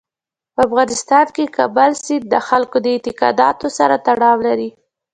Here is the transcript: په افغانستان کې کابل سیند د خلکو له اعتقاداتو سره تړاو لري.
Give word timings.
په 0.55 0.61
افغانستان 0.67 1.25
کې 1.35 1.53
کابل 1.57 1.91
سیند 2.03 2.25
د 2.33 2.35
خلکو 2.47 2.77
له 2.83 2.89
اعتقاداتو 2.95 3.67
سره 3.77 3.95
تړاو 4.07 4.37
لري. 4.47 4.69